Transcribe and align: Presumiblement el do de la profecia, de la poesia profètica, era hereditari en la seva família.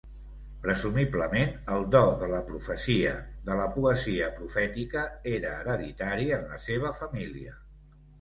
Presumiblement 0.61 1.51
el 1.73 1.83
do 1.95 1.99
de 2.21 2.29
la 2.31 2.39
profecia, 2.47 3.11
de 3.49 3.57
la 3.59 3.67
poesia 3.75 4.31
profètica, 4.39 5.03
era 5.33 5.53
hereditari 5.59 6.27
en 6.39 6.49
la 6.55 6.59
seva 6.65 6.93
família. 7.03 7.55